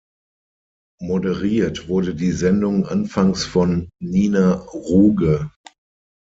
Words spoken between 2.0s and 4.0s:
die Sendung anfangs von